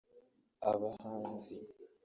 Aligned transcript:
abahanzi 0.71 1.55